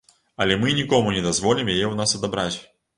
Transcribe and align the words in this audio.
Але 0.45 0.57
мы 0.63 0.71
нікому 0.79 1.15
не 1.17 1.23
дазволім 1.29 1.73
яе 1.77 1.83
ў 1.87 1.95
нас 2.05 2.21
адабраць. 2.21 2.55